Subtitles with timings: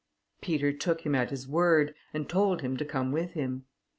[0.41, 3.65] Peter took him at his word, and told him to come with him.